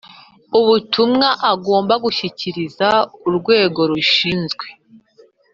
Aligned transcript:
ubutumwa 0.59 1.27
agomba 1.51 1.93
gushyikiriza 2.03 2.87
Urwego 3.27 3.79
rubishinzwe 3.89 4.65